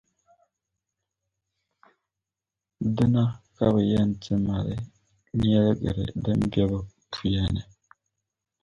[2.95, 3.23] Dina
[3.55, 4.77] ka bɛ yɛn ti mali
[5.39, 6.79] nyεlgiri din be bɛ
[7.11, 7.61] puya ni.